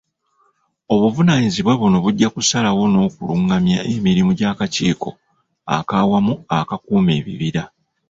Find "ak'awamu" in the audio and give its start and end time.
5.77-6.33